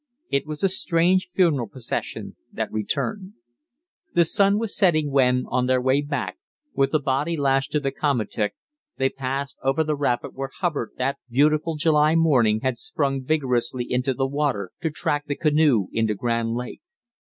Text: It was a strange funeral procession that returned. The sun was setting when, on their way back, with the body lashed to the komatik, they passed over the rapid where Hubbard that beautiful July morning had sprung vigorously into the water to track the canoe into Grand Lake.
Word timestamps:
It 0.31 0.47
was 0.47 0.63
a 0.63 0.67
strange 0.69 1.29
funeral 1.31 1.67
procession 1.67 2.35
that 2.51 2.71
returned. 2.71 3.33
The 4.15 4.25
sun 4.25 4.57
was 4.57 4.75
setting 4.75 5.11
when, 5.11 5.45
on 5.49 5.67
their 5.67 5.79
way 5.79 6.01
back, 6.01 6.39
with 6.73 6.89
the 6.89 6.97
body 6.99 7.37
lashed 7.37 7.71
to 7.73 7.79
the 7.79 7.91
komatik, 7.91 8.55
they 8.97 9.09
passed 9.09 9.59
over 9.61 9.83
the 9.83 9.93
rapid 9.95 10.31
where 10.33 10.49
Hubbard 10.59 10.89
that 10.97 11.19
beautiful 11.29 11.75
July 11.75 12.15
morning 12.15 12.61
had 12.61 12.77
sprung 12.79 13.23
vigorously 13.23 13.85
into 13.91 14.15
the 14.15 14.25
water 14.25 14.71
to 14.81 14.89
track 14.89 15.27
the 15.27 15.35
canoe 15.35 15.85
into 15.91 16.15
Grand 16.15 16.55
Lake. 16.55 16.81